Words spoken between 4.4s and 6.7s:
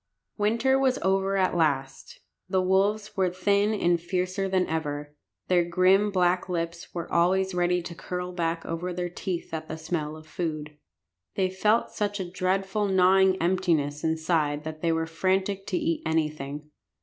than ever. Their grim black